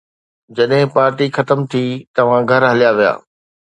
[0.55, 1.83] جڏهن پارٽي ختم ٿي،
[2.15, 3.13] توهان گهر هليا ويا.